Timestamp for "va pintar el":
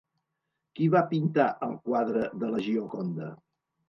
0.95-1.75